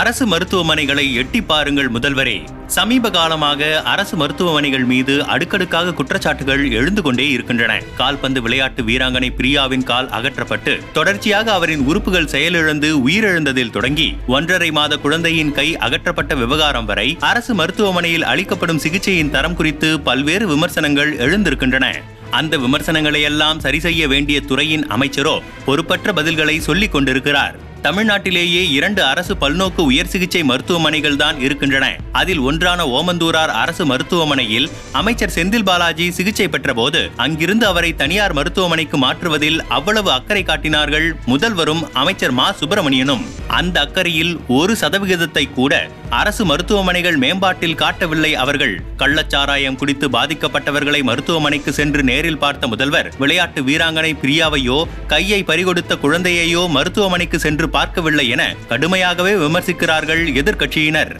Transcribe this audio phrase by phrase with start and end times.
[0.00, 2.36] அரசு மருத்துவமனைகளை எட்டி பாருங்கள் முதல்வரே.
[2.66, 7.72] சமீப காலமாக அரசு மருத்துவமனைகள் மீது அடுக்கடுக்காக குற்றச்சாட்டுகள் எழுந்து கொண்டே இருக்கின்றன.
[7.96, 15.52] கால்பந்து விளையாட்டு வீராங்கனை பிரியாவின் கால் அகற்றப்பட்டு தொடர்ச்சியாக அவரின் உறுப்புகள் செயலிழந்து உயிரிழந்ததில் தொடங்கி ஒன்றரை மாத குழந்தையின்
[15.52, 21.88] கை அகற்றப்பட்ட விவகாரம் வரை அரசு மருத்துவமனையில் அளிக்கப்படும் சிகிச்சையின் தரம் குறித்து பல்வேறு விமர்சனங்கள் எழுந்திருக்கின்றன.
[22.30, 27.68] அந்த விமர்சனங்களை எல்லாம் சரி செய்ய வேண்டிய துறையின் அமைச்சரோ பொறுப்பற்ற பதில்களை சொல்லிக் கொண்டிருக்கிறார்.
[27.82, 31.96] தமிழ்நாட்டிலேயே இரண்டு அரசு பல்நோக்கு உயர் சிகிச்சை மருத்துவமனைகள் தான் இருக்கின்றன.
[32.12, 39.60] அதில் ஒன்றான ஓமந்தூரார் அரசு மருத்துவமனையில் அமைச்சர் செந்தில் பாலாஜி சிகிச்சை பெற்றபோது அங்கிருந்து அவரை தனியார் மருத்துவமனைக்கு மாற்றுவதில்
[39.68, 43.24] அவ்வளவு அக்கறை காட்டினார்கள் முதல்வரும் அமைச்சர் மா சுப்பிரமணியனும்.
[43.46, 48.34] அந்த அக்கறையில் ஒரு சதவிகிதத்தை கூட அரசு மருத்துவமனைகள் மேம்பாட்டில் காட்டவில்லை.
[48.34, 56.68] அவர்கள் கள்ளச்சாராயம் குடித்து பாதிக்கப்பட்டவர்களை மருத்துவமனைக்கு சென்று நேரில் பார்த்த முதல்வர் விளையாட்டு வீராங்கனை பிரியாவையோ கையை பறிகொடுத்த குழந்தையையோ
[56.68, 61.12] மருத்துவமனைக்கு சென்று பார்க்கவில்லை என கடுமையாகவே விமர்சிக்கிறார்கள் எதிர்க்கட்சியினர்.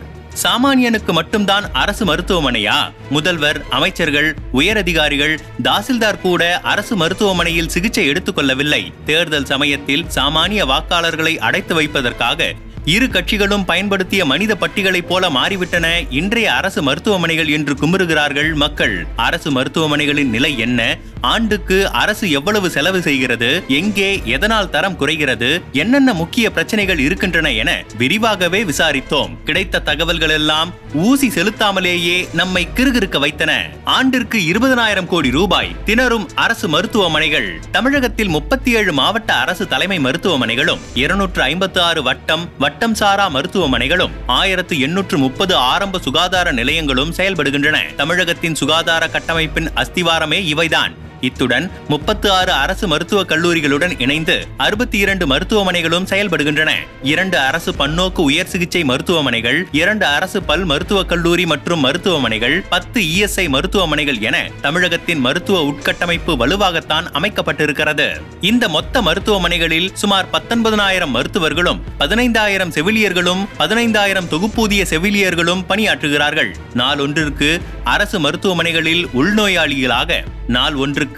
[0.42, 2.92] சாமானியனுக்கு மட்டும்தான் அரசு மருத்துவமனையா?
[3.10, 12.54] முதல்வர் அமைச்சர்கள் உயரதிகாரிகள் தாசில்தார் கூட அரசு மருத்துவமனையில் சிகிச்சை எடுத்துக்கொள்ளவில்லை தேர்தல் சமயத்தில் சாமானிய வாக்காளர்களை அடைத்து வைப்பதற்காக
[12.84, 15.86] இரு கட்சிகளும் பயன்படுத்திய மனித பட்டிகளைப் போல மாறிவிட்டன.
[16.10, 19.06] இன்றைய அரசு மருத்துவமனைகள் என்று குமுறுகிறார்கள் மக்கள்.
[19.16, 20.98] அரசு மருத்துவமனைகளின் நிலை என்ன?
[21.20, 23.62] ஆண்டுக்கு அரசு எவ்வளவு செலவு செய்கிறது?
[23.68, 25.60] எங்கே எதனால் தரம் குறைகிறது?
[25.72, 29.42] என்னென்ன முக்கிய பிரச்சனைகள் இருக்கின்றன என விரிவாகவே விசாரித்தோம்.
[29.44, 33.70] கிடைத்த தகவல்கள் எல்லாம் ஊசி செலுத்தாமலேயே நம்மை கிறுகிறுக்க வைத்தன.
[33.84, 37.60] ஆண்டிற்கு இருபதனாயிரம் கோடி ரூபாய் திணறும் அரசு மருத்துவமனைகள்.
[37.70, 44.80] தமிழகத்தில் முப்பத்தி ஏழு மாவட்ட அரசு தலைமை மருத்துவமனைகளும் இருநூற்று ஐம்பத்தி ஆறு வட்டம் வட்டம் சாரா மருத்துவமனைகளும் ஆயிரத்து
[44.80, 47.94] எண்ணூற்று முப்பது ஆரம்ப சுகாதார நிலையங்களும் செயல்படுகின்றன.
[47.94, 50.92] தமிழகத்தின் சுகாதார கட்டமைப்பின் அஸ்திவாரமே இவைதான்.
[51.20, 56.70] இத்துடன் முப்பத்து ஆறு அரசு மருத்துவக் கல்லூரிகளுடன் இணைந்து அறுபத்தி இரண்டு மருத்துவமனைகளும் செயல்படுகின்றன.
[57.02, 63.48] இரண்டு அரசு பன்னோக்கு உயர் சிகிச்சை மருத்துவமனைகள் இரண்டு அரசு பல் மருத்துவக் கல்லூரி மற்றும் மருத்துவமனைகள் பத்து இஎஸ்ஐ
[63.48, 68.20] மருத்துவமனைகள் என தமிழகத்தின் மருத்துவ உட்கட்டமைப்பு வலுவாகத்தான் அமைக்கப்பட்டிருக்கிறது.
[68.40, 76.54] இந்த மொத்த மருத்துவமனைகளில் சுமார் பத்தொன்பதாயிரம் மருத்துவர்களும் பதினைந்தாயிரம் செவிலியர்களும் பதினைந்தாயிரம் தொகுப்பூதிய செவிலியர்களும் பணியாற்றுகிறார்கள்.
[76.74, 81.08] நாள் ஒன்றிற்கு அரசு மருத்துவமனைகளில் உள்நோயாளிகளாக நாள் ஒன்றுக்கு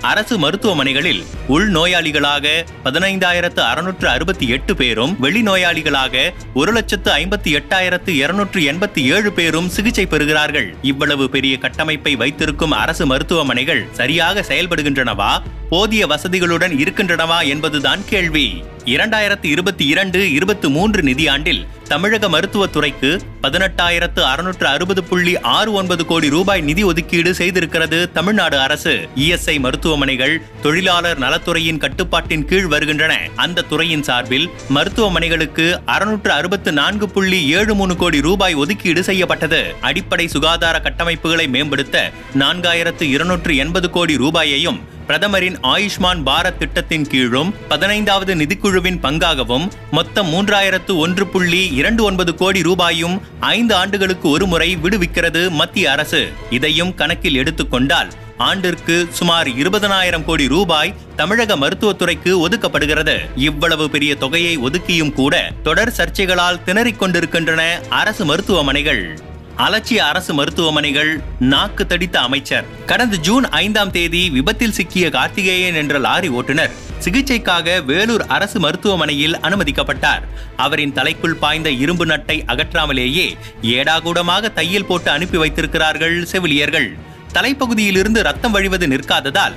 [0.00, 8.98] அரசு மருத்துவமனைகளில் உள்நோயாளிகளாக பதினைந்தாயிரத்து அறுநூற்று அறுபத்தி எட்டு பேரும் வெளிநோயாளிகளாக ஒரு லட்சத்து ஐம்பத்தி எட்டாயிரத்து இருநூற்று எண்பத்தி
[8.98, 10.74] ஏழு பேரும் சிகிச்சை பெறுகிறார்கள்.
[10.82, 15.42] இவ்வளவு பெரிய கட்டமைப்பை வைத்திருக்கும் அரசு மருத்துவமனைகள் சரியாக செயல்படுகின்றனவா?
[15.70, 18.64] போதிய வசதிகளுடன் இருக்கின்றனவா என்பதுதான் கேள்வி.
[18.94, 23.10] இரண்டாயிரத்து இருபத்தி இரண்டு இருபத்தி மூன்று நிதியாண்டில் தமிழக மருத்துவத்துறைக்கு
[23.42, 29.08] பதினெட்டாயிரத்து அறுநூற்று அறுபது புள்ளி ஆறு ஒன்பது கோடி ரூபாய் நிதி ஒதுக்கீடு செய்திருக்கிறது தமிழ்நாடு அரசு.
[29.16, 33.18] இஎஸ்ஐ மருத்துவமனைகள் தொழிலாளர் நலத்துறையின் கட்டுப்பாட்டின் கீழ் வருகின்றன.
[33.36, 39.62] அந்த துறையின் சார்பில் மருத்துவமனைகளுக்கு அறுநூற்று அறுபத்து நான்கு புள்ளி ஏழு மூணு கோடி ரூபாய் ஒதுக்கீடு செய்யப்பட்டது.
[39.80, 44.80] அடிப்படை சுகாதார கட்டமைப்புகளை மேம்படுத்த நான்காயிரத்து இருநூற்று எண்பது கோடி ரூபாயையும்
[45.10, 52.62] பிரதமரின் ஆயுஷ்மான் பாரத் திட்டத்தின் கீழும் பதினைந்தாவது நிதிக்குழுவின் பங்காகவும் மொத்தம் மூன்றாயிரத்து ஒன்று புள்ளி இரண்டு ஒன்பது கோடி
[52.62, 56.28] ரூபாயும் ஐந்து ஆண்டுகளுக்கு ஒருமுறை விடுவிக்கிறது மத்திய அரசு.
[56.50, 63.16] இதையும் கணக்கில் எடுத்துக்கொண்டால் ஆண்டிற்கு சுமார் இருபதனாயிரம் கோடி ரூபாய் தமிழக மருத்துவத்துறைக்கு ஒதுக்கப்படுகிறது.
[63.36, 69.18] இவ்வளவு பெரிய தொகையை ஒதுக்கியும் கூட தொடர் சர்ச்சைகளால் திணறிக் கொண்டிருக்கின்றன அரசு மருத்துவமனைகள்.
[69.64, 72.64] அலட்சிய அரசு மருத்துவமனைகள் நாக்கு தடித்த அமைச்சர்.
[72.86, 76.70] கடந்த ஜூன் ஐந்தாம் தேதி விபத்தில் சிக்கிய கார்த்திகேயன் என்ற லாரி ஓட்டுநர்
[77.04, 80.22] சிகிச்சைக்காக வேலூர் அரசு மருத்துவமனையில் அனுமதிக்கப்பட்டார்.
[80.56, 86.96] அவரின் தலைக்குள் பாய்ந்த இரும்பு நட்டை அகற்றாமலேயே ஏடாகூடமாக தையல் போட்டு அனுப்பி வைத்திருக்கிறார்கள் செவிலியர்கள்.
[87.34, 89.52] தலைப்பகுதியிலிருந்து ரத்தம் வழிவது நிற்காததால்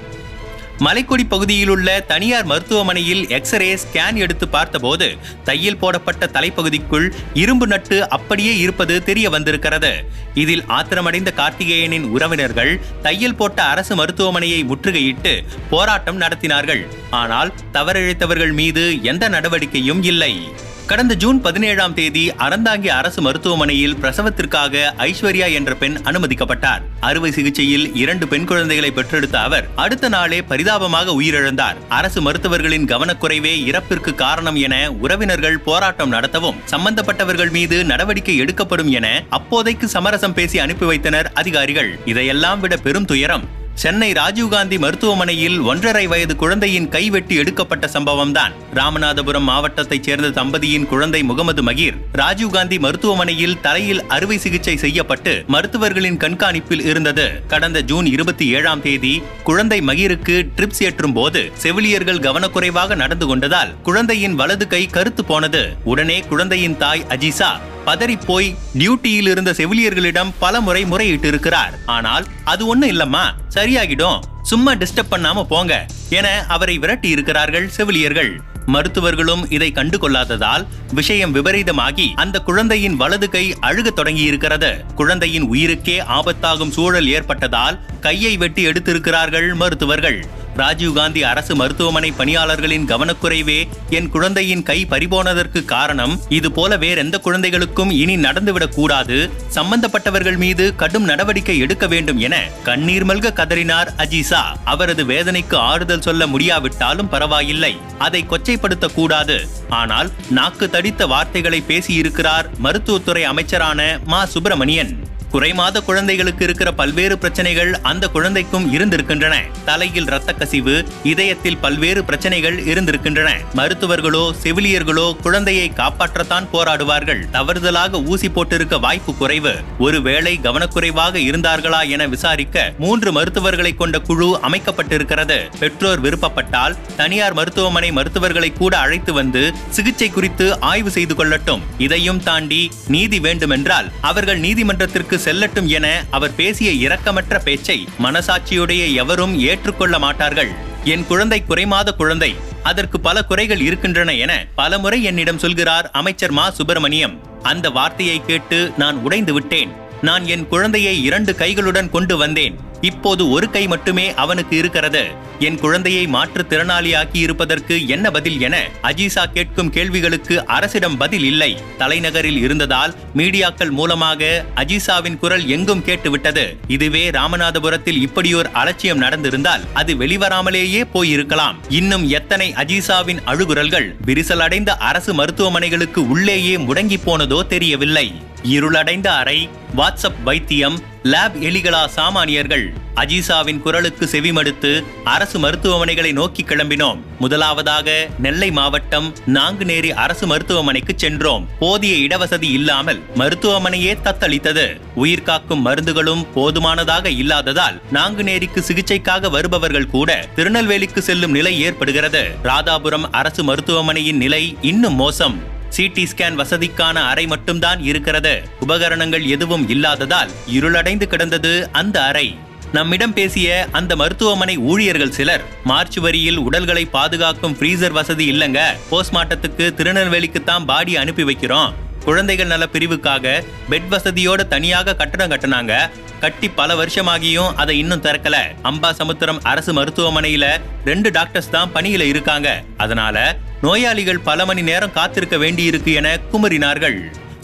[0.79, 8.57] மலைக்கொடி பகுதியில் உள்ள தனியார் மருத்துவமனையில் எக்ஸ்ரே ஸ்கேன் எடுத்து பார்த்தபோது தையல் போடப்பட்ட தலைப்பகுதிக்குள் இரும்பு நட்டு அப்படியே
[8.57, 10.05] இருப்பது தெரிய வந்திருக்கிறது.
[10.33, 16.85] இதில் ஆத்திரமடைந்த கார்த்திகேயனின் உறவினர்கள் தையல் போட்ட அரசு மருத்துவமனையை முற்றுகையிட்டு போராட்டம் நடத்தினார்கள்.
[17.09, 20.47] ஆனால் தவறிழைத்தவர்கள் மீது எந்த நடவடிக்கையும் இல்லை.
[20.87, 26.81] கடந்த ஜூன் பதினேழாம் தேதி அறந்தாங்கி அரசு மருத்துவமனையில் பிரசவத்திற்காக ஐஸ்வர்யா என்ற பெண் அனுமதிக்கப்பட்டார்.
[26.99, 31.79] அறுவை சிகிச்சையில் இரண்டு பெண் குழந்தைகளை பெற்றெடுத்த அவர் அடுத்த நாளே பரிதாபமாக உயிரிழந்தார்.
[31.89, 39.87] அரசு மருத்துவர்களின் கவனக்குறைவே இறப்பிற்கு காரணம் என உறவினர்கள் போராட்டம் நடத்தவும் சம்பந்தப்பட்டவர்கள் மீது நடவடிக்கை எடுக்கப்படும் என அப்போதைக்கு
[39.87, 41.99] சமரசம் பேசி அனுப்பி வைத்தனர் அதிகாரிகள்.
[42.05, 48.53] இதையெல்லாம் விட பெரும் துயரம் சென்னை ராஜீவ்காந்தி மருத்துவமனையில் ஒன்றரை வயது குழந்தையின் கைவெட்டி எடுக்கப்பட்ட சம்பவம்தான்.
[48.73, 56.85] ராமநாதபுரம் மாவட்டத்தைச் சேர்ந்த தம்பதியின் குழந்தை முகமது மகீர் ராஜீவ்காந்தி மருத்துவமனையில் தலையில் அறுவை சிகிச்சை செய்யப்பட்டு மருத்துவர்களின் கண்காணிப்பில்
[56.85, 57.47] இருந்தது.
[57.47, 64.35] கடந்த ஜூன் இருபத்தி ஏழாம் தேதி குழந்தை மகீருக்கு ட்ரிப்ஸ் ஏற்றும் போது செவிலியர்கள் கவனக்குறைவாக நடந்து கொண்டதால் குழந்தையின்
[64.35, 65.75] வலது கை கருத்து போனது.
[65.83, 67.51] உடனே குழந்தையின் தாய் அஜிசா
[67.85, 73.23] பதறிப் போய் டியூட்டியில் இருந்த செவிலியர்களிடம் பல முறை முறையிட்டு இருக்கிறார் ஆனால் அது ஒண்ணும் இல்லம்மா.
[73.55, 74.19] சரியாகிடும்.
[74.41, 78.41] சும்மா டிஸ்டர்ப் பண்ணாம போங்க என அவரை விரட்டி இருக்கிறார்கள் செவிலியர்கள்.
[78.65, 85.97] மருத்துவர்களும் இதை கண்டு கொள்ளாததால் விஷயம் விபரீதமாகி அந்த குழந்தையின் வலது கை அழுகத் தொடங்கி இருக்கிறது குழந்தையின் உயிருக்கே
[86.09, 90.25] ஆபத்தாகும் சூழல் ஏற்பட்டதால் கையை வெட்டி எடுத்திருக்கிறார்கள் மருத்துவர்கள்.
[90.57, 98.17] ராஜீவ்காந்தி அரசு மருத்துவமனை பணியாளர்களின் கவனக்குறைவே என் குழந்தையின் கை பறிபோனதற்கு காரணம் இது போல வேறெந்த குழந்தைகளுக்கும் இனி
[98.17, 105.55] நடந்துவிடக் கூடாது சம்பந்தப்பட்டவர்கள் மீது கடும் நடவடிக்கை எடுக்க வேண்டும் என கண்ணீர் மல்க கதறினார் அஜிசா அவரது வேதனைக்கு
[105.55, 109.47] ஆறுதல் சொல்ல முடியாவிட்டாலும் பரவாயில்லை அதை கொச்சைப்படுத்த கூடாது.
[109.69, 115.11] ஆனால் நாக்கு தடித்த வார்த்தைகளை பேசியிருக்கிறார் மருத்துவத்துறை அமைச்சரான மா சுப்பிரமணியன்.
[115.33, 119.35] குறைமாத குழந்தைகளுக்கு இருக்கிற பல்வேறு பிரச்சனைகள் அந்த குழந்தைக்கும் இருந்திருக்கின்றன.
[119.65, 123.29] தலையில் இரத்த கசிவு இதயத்தில் பல்வேறு பிரச்சனைகள் இருந்திருக்கின்றன.
[123.55, 127.21] மருத்துவர்களோ செவிலியர்களோ குழந்தையை காப்பாற்றத்தான் போராடுவார்கள்.
[127.31, 129.53] தவறுதலாக ஊசி போட்டிருக்க வாய்ப்பு குறைவு.
[129.79, 135.39] ஒருவேளை கவனக்குறைவாக இருந்தார்களா என விசாரிக்க மூன்று மருத்துவர்களை கொண்ட குழு அமைக்கப்பட்டிருக்கிறது.
[135.59, 141.61] பெற்றோர் விருப்பப்பட்டால் தனியார் மருத்துவமனை மருத்துவர்களை கூட அழைத்து வந்து சிகிச்சை குறித்து ஆய்வு செய்து கொள்ளட்டும்.
[141.77, 149.99] இதையும் தாண்டி நீதி வேண்டுமென்றால் அவர்கள் நீதிமன்றத்திற்கு செல்லட்டும் என அவர் பேசிய இரக்கமற்ற பேச்சை மனசாட்சியுடைய எவரும் ஏற்றுக்கொள்ள
[149.99, 150.49] மாட்டார்கள்.
[150.83, 156.49] என் குழந்தை குறைமாத குழந்தை அதற்கு பல குறைகள் இருக்கின்றன என பலமுறை என்னிடம் சொல்கிறார் அமைச்சர் மா.
[156.49, 157.41] சுப்பிரமணியம்.
[157.43, 159.71] அந்த வார்த்தையை கேட்டு நான் உடைந்து விட்டேன்.
[160.01, 162.59] நான் என் குழந்தையை இரண்டு கைகளுடன் கொண்டு வந்தேன்.
[162.89, 165.03] இப்போது ஒரு கை மட்டுமே அவனுக்கு இருக்கிறது.
[165.39, 171.57] என் குழந்தையை மாற்றுத்திறனாளியாக்கி இருப்பதற்கு என்ன பதில் என அஜீசா கேட்கும் கேள்விகளுக்கு அரசிடம் பதில் இல்லை.
[171.77, 176.45] தலைநகரில் இருந்ததால் மீடியாக்கள் மூலமாக அஜீசாவின் குரல் எங்கும் கேட்டுவிட்டது.
[176.67, 181.55] இதுவே ராமநாதபுரத்தில் இப்படியோர் அலட்சியம் நடந்திருந்தால் அது வெளிவராமலேயே போயிருக்கலாம்.
[181.69, 188.07] இன்னும் எத்தனை அஜீசாவின் அழுகுரல்கள் விரிசலடைந்த அரசு மருத்துவமனைகளுக்கு உள்ளேயே முடங்கி போனதோ தெரியவில்லை.
[188.43, 192.73] இருளடைந்த அறை வாட்ஸ்அப் வைத்தியம் லேப் எலிகளா சாமானியர்கள்.
[192.95, 196.99] அஜீசாவின் குரலுக்கு செவிமடுத்து அரசு மருத்துவமனைகளை நோக்கி கிளம்பினோம்.
[197.19, 201.47] முதலாவதாக நெல்லை மாவட்டம் நாங்குநேரி அரசு மருத்துவமனைக்கு சென்றோம்.
[201.59, 204.79] போதிய இடவசதி இல்லாமல் மருத்துவமனையே தத்தளித்தது.
[204.95, 212.27] உயிர்காக்கும் மருந்துகளும் போதுமானதாக இல்லாததால் நாங்குநேரிக்கு சிகிச்சைக்காக வருபவர்கள் கூட திருநெல்வேலிக்கு செல்லும் நிலை ஏற்படுகிறது.
[212.43, 215.51] ராதாபுரம் அரசு மருத்துவமனையின் நிலை இன்னும் மோசம்.
[215.77, 218.41] சிடி ஸ்கேன் வசதிக்கான அறை மட்டும்தான் இருக்கிறது.
[218.59, 222.37] உபகரணங்கள் எதுவும் இல்லாததால் இருளடைந்து கிடந்தது அந்த அறை.
[222.71, 228.59] நம்மிடம் பேசிய அந்த மருத்துவமனை ஊழியர்கள் சிலர் மார்ச் வரியில் உடல்களை பாதுகாக்கும் ஃப்ரீசர் வசதி இல்லைங்க.
[228.91, 231.73] போஸ்ட்மார்ட்டத்துக்கு திருநெல்வேலிக்கு தான் பாடி அனுப்பி வைக்கிறோம்.
[232.03, 235.89] குழந்தைகள் நல பிரிவுக்காக பெட் வசதியோட தனியாக கட்டணம் கட்டினாங்க.
[236.23, 238.37] கட்டி பல வருஷமாகியும் அதை இன்னும் திறக்கல.
[238.63, 240.45] அம்பா சமுத்திரம் அரசு மருத்துவமனையில
[240.85, 242.49] ரெண்டு டாக்டர்ஸ் தான் பணியில இருக்காங்க.
[242.77, 246.97] அதனால நோயாளிகள் பல மணி நேரம் காத்திருக்க வேண்டியிருக்கு என குமரினார்கள்.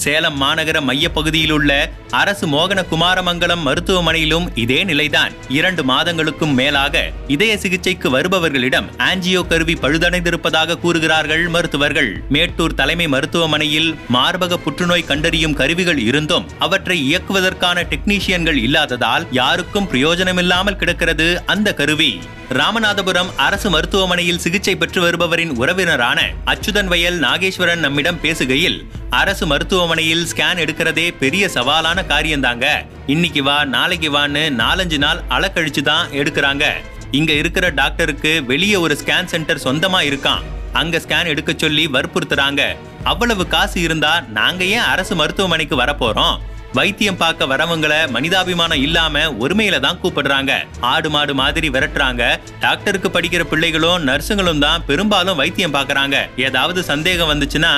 [0.03, 1.71] சேலம் மாநகர மையப்பகுதியில் உள்ள
[2.11, 5.33] அரசு மோகன குமாரமங்கலம் மருத்துவமனையிலும் இதே நிலைதான்.
[5.49, 12.11] இரண்டு மாதங்களுக்கும் மேலாக இதய சிகிச்சைக்கு வருபவர்களிடம் ஆஞ்சியோ கருவி பழுதடைந்திருப்பதாக கூறுகிறார்கள் மருத்துவர்கள்.
[12.29, 21.45] மேட்டூர் தலைமை மருத்துவமனையில் மார்பக புற்றுநோய் கண்டறியும் கருவிகள் இருந்தும் அவற்றை இயக்குவதற்கான டெக்னீஷியன்கள் இல்லாததால் யாருக்கும் பிரயோஜனமில்லாமல் கிடக்கிறது
[21.45, 22.19] அந்த கருவி.
[22.57, 28.77] ராமநாதபுரம் அரசு மருத்துவமனையில் சிகிச்சை பெற்று வருபவரின் உறவினரான அச்சுதன் வயல் நாகேஸ்வரன் நம்மிடம் பேசுகையில்
[29.09, 32.65] அரசு மருத்துவமனையில் ஸ்கேன் எடுக்கிறதே பெரிய சவாலான காரியம்தாங்க
[33.05, 36.65] இன்னைக்கு வா நாளைக்கு வான்னு நாலஞ்சு நாள் அளக்கழிச்சு தான் எடுக்கிறாங்க.
[37.11, 42.61] இங்க இருக்கிற டாக்டருக்கு வெளியே ஒரு ஸ்கேன் சென்டர் சொந்தமா இருக்கான் அங்க ஸ்கேன் எடுக்க சொல்லி வற்புறுத்துறாங்க.
[43.03, 46.37] அவ்வளவு காசு இருந்தா நாங்க ஏன் அரசு மருத்துவமனைக்கு வரப்போறோம்
[46.77, 50.51] வைத்தியம் பார்க்க வரவங்களை மனிதாபிமானம் இல்லாம ஒருமையில தான் கூப்பிடுறாங்க.
[50.79, 52.23] ஆடு மாடு மாதிரி விரட்டுறாங்க.
[52.59, 56.17] டாக்டருக்கு படிக்கிற பிள்ளைகளும் நர்ஸுங்களும் தான் பெரும்பாலும் வைத்தியம் பார்க்கறாங்க.
[56.47, 57.73] ஏதாவது சந்தேகம் வந்துச்சுன்னா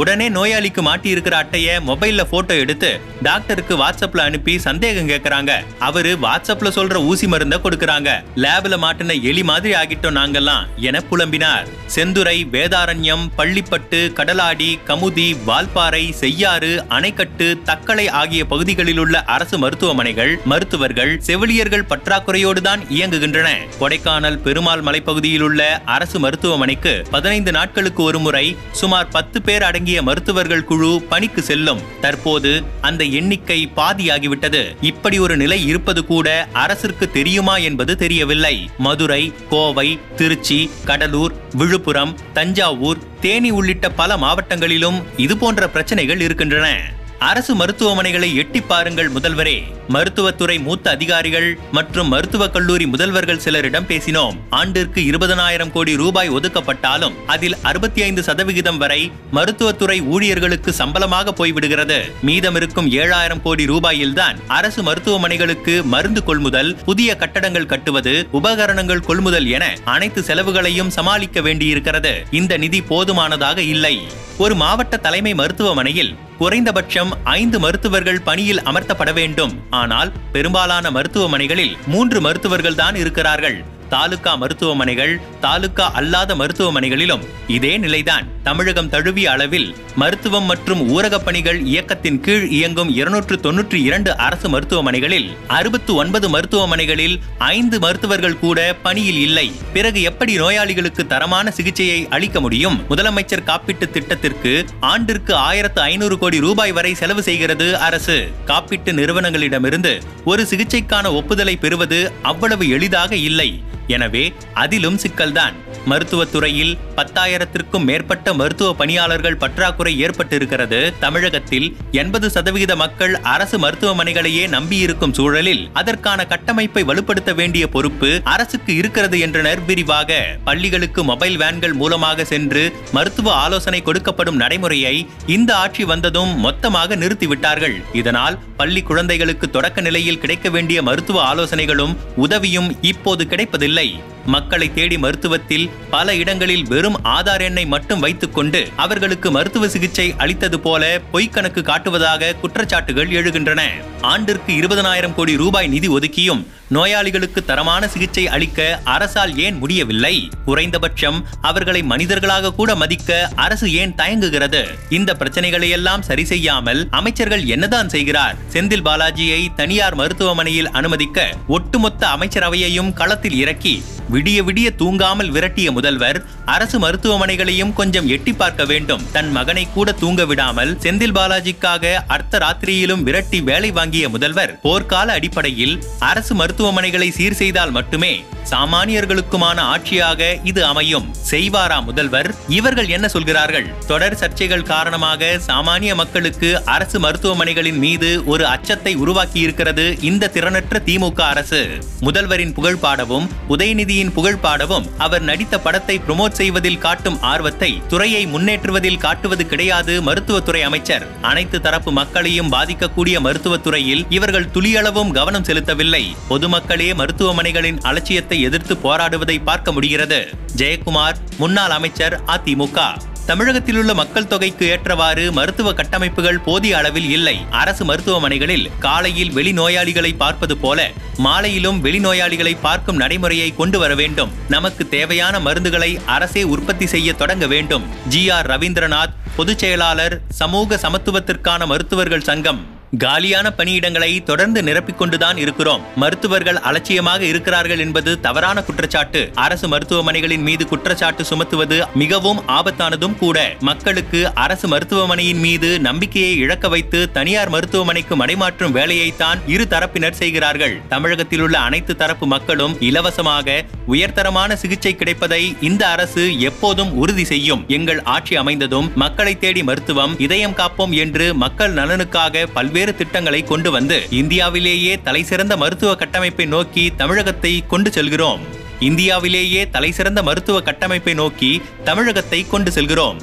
[0.00, 5.52] உடனே நோயாளிக்கு மாட்டி இருக்கிற அட்டைய மொபைல்ல போட்டோ எடுத்து டாக்டருக்கு வாட்ஸ்அப்ல அனுப்பி சந்தேகம் கேக்குறாங்க.
[5.78, 8.10] அவரு வாட்ஸ்அப்ல சொல்ற ஊசி மருந்த கொடுக்கறாங்க.
[8.36, 11.66] லேப்ல மாட்டின எலி மாதிரி ஆகிட்டோம் நாங்கெல்லாம் என புலம்பினார்.
[11.96, 21.20] செந்துறை வேதாரண்யம் பள்ளிப்பட்டு கடலாடி கமுதி வால்பாறை செய்யாறு அணைக்கட்டு தக்கலை ஆகிய பகுதிகளில் உள்ள அரசு மருத்துவமனைகள் மருத்துவர்கள்
[21.20, 23.48] செவிலியர்கள் பற்றாக்குறையோடு தான் இயங்குகின்றன.
[23.80, 30.02] கொடைக்கானல் பெருமாள் மலைப்பகுதியில் உள்ள அரசு மருத்துவமனைக்கு பதினைந்து நாட்களுக்கு ஒரு முறை சுமார் பத்து பேர் அடங்கிய அடங்கிய
[30.02, 31.80] மருத்துவர்கள் குழு பணிக்கு செல்லும்.
[32.00, 34.76] தற்போது அந்த எண்ணிக்கை பாதியாகிவிட்டது.
[34.80, 38.70] இப்படி ஒரு நிலை இருப்பது கூட அரசிற்கு தெரியுமா என்பது தெரியவில்லை.
[38.78, 46.92] மதுரை கோவை திருச்சி கடலூர் விழுப்புரம் தஞ்சாவூர் தேனி உள்ளிட்ட பல மாவட்டங்களிலும் இதுபோன்ற பிரச்சனைகள் இருக்கின்றன.
[47.22, 49.62] அரசு மருத்துவமனைகளை எட்டி பாருங்கள் முதல்வரே.
[49.88, 54.36] மருத்துவத்துறை மூத்த அதிகாரிகள் மற்றும் மருத்துவக் கல்லூரி முதல்வர்கள் சிலரிடம் பேசினோம்.
[54.50, 62.20] ஆண்டிற்கு இருபதனாயிரம் கோடி ரூபாய் ஒதுக்கப்பட்டாலும் அதில் அறுபத்தி ஐந்து சதவிகிதம் வரை மருத்துவத்துறை ஊழியர்களுக்கு சம்பளமாக போய்விடுகிறது.
[62.22, 69.74] மீதம் இருக்கும் ஏழாயிரம் கோடி ரூபாயில்தான் அரசு மருத்துவமனைகளுக்கு மருந்து கொள்முதல் புதிய கட்டடங்கள் கட்டுவது உபகரணங்கள் கொள்முதல் என
[69.84, 72.24] அனைத்து செலவுகளையும் சமாளிக்க வேண்டியிருக்கிறது.
[72.30, 74.00] இந்த நிதி போதுமானதாக இல்லை.
[74.38, 79.52] ஒரு மாவட்ட தலைமை மருத்துவமனையில் குறைந்தபட்சம் ஐந்து மருத்துவர்கள் பணியில் அமர்த்தப்பட வேண்டும்.
[79.70, 83.58] ஆனால் பெரும்பாலான மருத்துவமனைகளில் மூன்று மருத்துவர்கள் தான் இருக்கிறார்கள்.
[83.92, 88.26] தாலுகா மருத்துவமனைகள் தாலுகா அல்லாத மருத்துவமனைகளிலும் இதே நிலைதான்.
[88.42, 95.36] தமிழகம் தழுவிய அளவில் மருத்துவம் மற்றும் ஊரகப் பணிகள் இயக்கத்தின் கீழ் இயங்கும் இருநூற்று தொன்னூற்றி இரண்டு அரசு மருத்துவமனைகளில்
[95.46, 99.52] அறுபத்து ஒன்பது மருத்துவமனைகளில் ஐந்து மருத்துவர்கள் கூட பணியில் இல்லை.
[99.72, 102.82] பிறகு எப்படி நோயாளிகளுக்கு தரமான சிகிச்சையை அளிக்க முடியும்?
[102.90, 108.28] முதலமைச்சர் காப்பீட்டு திட்டத்திற்கு ஆண்டிற்கு ஆயிரத்து ஐநூறு கோடி ரூபாய் வரை செலவு செய்கிறது அரசு.
[108.46, 113.70] காப்பீட்டு நிறுவனங்களிடமிருந்து ஒரு சிகிச்சைக்கான ஒப்புதலை பெறுவது அவ்வளவு எளிதாக இல்லை.
[113.98, 114.24] எனவே
[114.62, 115.56] அதிலும் சிக்கல்தான்.
[115.90, 120.80] மருத்துவத்துறையில் பத்தாயிரத்திற்கும் மேற்பட்ட மருத்துவ பணியாளர்கள் பற்றாக்குறை ஏற்பட்டிருக்கிறது.
[121.04, 121.66] தமிழகத்தில்
[122.02, 129.62] எண்பது சதவிகித மக்கள் அரசு மருத்துவமனைகளையே நம்பியிருக்கும் சூழலில் அதற்கான கட்டமைப்பை வலுப்படுத்த வேண்டிய பொறுப்பு அரசுக்கு இருக்கிறது என்றனர்.
[129.70, 132.64] விரிவாக பள்ளிகளுக்கு மொபைல் வேன்கள் மூலமாக சென்று
[132.98, 134.94] மருத்துவ ஆலோசனை கொடுக்கப்படும் நடைமுறையை
[135.36, 137.76] இந்த ஆட்சி வந்ததும் மொத்தமாக நிறுத்திவிட்டார்கள்.
[138.02, 141.96] இதனால் பள்ளி குழந்தைகளுக்கு தொடக்க நிலையில் கிடைக்க வேண்டிய மருத்துவ ஆலோசனைகளும்
[142.26, 143.81] உதவியும் இப்போது கிடைப்பதில்லை.
[144.26, 151.00] மக்களை தேடி மருத்துவத்தில் பல இடங்களில் வெறும் ஆதார் எண்ணை மட்டும் வைத்துக்கொண்டு அவர்களுக்கு மருத்துவ சிகிச்சை அளித்தது போல
[151.12, 153.60] பொய்க்கணக்கு காட்டுவதாக குற்றச்சாட்டுகள் எழுகின்றன.
[154.00, 156.42] ஆண்டிற்கு இருபதனாயிரம் கோடி ரூபாய் நிதி ஒதுக்கியும்
[156.72, 160.30] நோயாளிகளுக்கு தரமான சிகிச்சை அளிக்க அரசால் ஏன் முடியவில்லை?
[160.44, 164.62] குறைந்தபட்சம் அவர்களை மனிதர்களாக கூட மதிக்க அரசு ஏன் தயங்குகிறது?
[164.88, 168.36] இந்த பிரச்சனைகளை எல்லாம் சரி செய்யாமல் அமைச்சர்கள் என்னதான் செய்கிறார்?
[168.52, 176.78] செந்தில் பாலாஜியை தனியார் மருத்துவமனையில் அனுமதிக்க ஒட்டுமொத்த அமைச்சரவையையும் களத்தில் இறக்கி விடிய விடிய தூங்காமல் விரட்டிய முதல்வர் அரசு
[176.78, 179.02] மருத்துவமனைகளையும் கொஞ்சம் எட்டி பார்க்க வேண்டும்.
[179.12, 185.82] தன் மகனை கூட தூங்க விடாமல் செந்தில் பாலாஜிக்காக அர்த்த ராத்திரியிலும் விரட்டி வேலை வாங்கிய முதல்வர் போர்க்கால அடிப்படையில்
[185.98, 191.14] அரசு மருத்துவமனைகளை சீர் செய்தால் மட்டுமே சாமானியர்களுக்குமான ஆட்சியாக இது அமையும்.
[191.30, 192.34] செய்வாரா முதல்வர்?
[192.48, 193.66] இவர்கள் என்ன சொல்கிறார்கள்?
[193.86, 201.20] தொடர் சர்ச்சைகள் காரணமாக சாமானிய மக்களுக்கு அரசு மருத்துவமனைகளின் மீது ஒரு அச்சத்தை உருவாக்கி இருக்கிறது இந்த திறனற்ற திமுக
[201.20, 201.78] அரசு.
[202.00, 208.98] முதல்வரின் புகழ் பாடவும் உதயநிதியின் புகழ் பாடவும் அவர் நடித்த படத்தை ப்ரொமோட் செய்வதில் காட்டும் ஆர்வத்தை துறையை முன்னேற்றுவதில்
[208.98, 211.06] காட்டுவது கிடையாது மருத்துவத்துறை அமைச்சர்.
[211.22, 216.04] அனைத்து தரப்பு மக்களையும் பாதிக்கக்கூடிய மருத்துவத்துறையில் இவர்கள் துளியளவும் கவனம் செலுத்தவில்லை.
[216.28, 220.28] பொதுமக்களே மருத்துவமனைகளின் அலட்சியத்தை எதிர்த்து போராடுவதை பார்க்க முடிகிறது.
[220.56, 222.78] ஜெயக்குமார் முன்னாள் அமைச்சர் அதிமுக.
[223.26, 227.40] தமிழகத்தில் உள்ள மக்கள் தொகைக்கு ஏற்றவாறு மருத்துவ கட்டமைப்புகள் போதிய அளவில் இல்லை.
[227.50, 234.30] அரசு மருத்துவமனைகளில் காலையில் வெளிநோயாளிகளை பார்ப்பது போல மாலையிலும் வெளிநோயாளிகளை பார்க்கும் நடைமுறையை கொண்டு வர வேண்டும்.
[234.48, 237.82] நமக்கு தேவையான மருந்துகளை அரசே உற்பத்தி செய்ய தொடங்க வேண்டும்.
[238.08, 242.71] ஜி ஆர் ரவீந்திரநாத் பொதுச் செயலாளர் சமூக சமத்துவத்திற்கான மருத்துவர்கள் சங்கம்.
[242.98, 245.82] காலியான பணியிடங்களை தொடர்ந்து நிரப்பிக் கொண்டுதான் இருக்கிறோம்.
[245.96, 249.30] மருத்துவர்கள் அலட்சியமாக இருக்கிறார்கள் என்பது தவறான குற்றச்சாட்டு.
[249.34, 253.56] அரசு மருத்துவமனைகளின் மீது குற்றச்சாட்டு சுமத்துவது மிகவும் ஆபத்தானதும் கூட.
[253.60, 260.80] மக்களுக்கு அரசு மருத்துவமனையின் மீது நம்பிக்கையை இழக்க வைத்து தனியார் மருத்துவமனைக்கு மடைமாற்றும் வேலையைத்தான் இரு தரப்பினர் செய்கிறார்கள்.
[260.88, 267.64] தமிழகத்தில் உள்ள அனைத்து தரப்பு மக்களும் இலவசமாக உயர்தரமான சிகிச்சை கிடைப்பதை இந்த அரசு எப்போதும் உறுதி செய்யும்.
[267.68, 273.70] எங்கள் ஆட்சி அமைந்ததும் மக்களை தேடி மருத்துவம் இதயம் காப்போம் என்று மக்கள் நலனுக்காக பல்வேறு பல்வேறு திட்டங்களை கொண்டு
[273.70, 278.40] வந்து இந்தியாவிலேயே தலைசிறந்த மருத்துவ கட்டமைப்பை நோக்கி தமிழகத்தை கொண்டு செல்கிறோம்.
[278.80, 281.50] இந்தியாவிலேயே தலைசிறந்த மருத்துவ கட்டமைப்பை நோக்கி
[281.84, 283.18] தமிழகத்தை கொண்டு செல்கிறோம்.